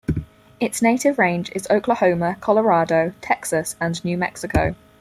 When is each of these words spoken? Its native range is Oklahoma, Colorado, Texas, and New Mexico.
Its 0.59 0.81
native 0.81 1.19
range 1.19 1.51
is 1.53 1.67
Oklahoma, 1.69 2.35
Colorado, 2.39 3.13
Texas, 3.21 3.75
and 3.79 4.03
New 4.03 4.17
Mexico. 4.17 4.73